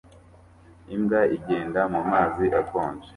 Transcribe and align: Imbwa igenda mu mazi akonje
Imbwa 0.95 1.21
igenda 1.35 1.81
mu 1.93 2.01
mazi 2.11 2.45
akonje 2.59 3.07